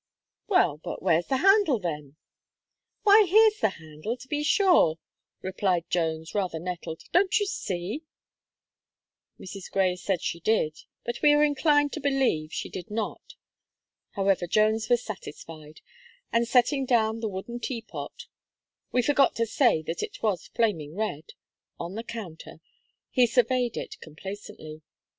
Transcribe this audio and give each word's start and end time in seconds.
"Well, 0.47 0.77
but 0.79 1.03
where's 1.03 1.27
the 1.27 1.37
handle, 1.45 1.77
then?" 1.77 2.15
"Why, 3.03 3.23
here's 3.29 3.59
the 3.59 3.69
handle, 3.77 4.17
to 4.17 4.27
be 4.27 4.41
sure," 4.41 4.97
replied 5.43 5.91
Jones, 5.91 6.33
rather 6.33 6.57
nettled, 6.57 7.03
"don't 7.11 7.39
you 7.39 7.45
see?" 7.45 8.01
Mrs. 9.39 9.69
Gray 9.69 9.95
said 9.95 10.23
she 10.23 10.39
did; 10.39 10.85
but 11.05 11.21
we 11.21 11.33
are 11.35 11.43
inclined 11.43 11.93
to 11.93 11.99
believe 11.99 12.51
she 12.51 12.67
did 12.67 12.89
not. 12.89 13.35
However, 14.13 14.47
Jones 14.47 14.89
was 14.89 15.03
satisfied; 15.05 15.81
and, 16.33 16.47
setting 16.47 16.87
down 16.87 17.19
the 17.19 17.29
wooden 17.29 17.59
Teapot 17.59 18.25
we 18.91 19.03
forgot 19.03 19.35
to 19.35 19.45
say 19.45 19.83
that 19.83 20.01
it 20.01 20.23
was 20.23 20.47
flaming 20.47 20.95
red 20.95 21.33
on 21.79 21.93
the 21.93 22.03
counter, 22.03 22.59
he 23.11 23.27
surveyed 23.27 23.77
it 23.77 23.99
complacently. 24.01 24.81